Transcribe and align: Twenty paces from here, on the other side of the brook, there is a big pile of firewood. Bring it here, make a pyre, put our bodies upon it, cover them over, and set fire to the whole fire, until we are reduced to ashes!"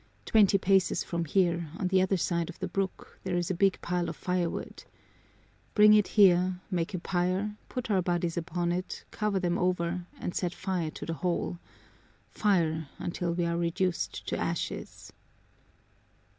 Twenty 0.25 0.57
paces 0.57 1.03
from 1.03 1.25
here, 1.25 1.69
on 1.77 1.89
the 1.89 2.01
other 2.01 2.17
side 2.17 2.49
of 2.49 2.57
the 2.57 2.67
brook, 2.67 3.19
there 3.23 3.35
is 3.37 3.51
a 3.51 3.53
big 3.53 3.79
pile 3.81 4.09
of 4.09 4.15
firewood. 4.15 4.83
Bring 5.75 5.93
it 5.93 6.07
here, 6.17 6.59
make 6.71 6.95
a 6.95 6.99
pyre, 6.99 7.55
put 7.69 7.91
our 7.91 8.01
bodies 8.01 8.35
upon 8.35 8.71
it, 8.71 9.03
cover 9.11 9.39
them 9.39 9.59
over, 9.59 10.07
and 10.19 10.33
set 10.33 10.55
fire 10.55 10.89
to 10.89 11.05
the 11.05 11.13
whole 11.21 11.59
fire, 12.31 12.89
until 12.97 13.33
we 13.35 13.45
are 13.45 13.57
reduced 13.59 14.25
to 14.27 14.39
ashes!" 14.39 15.13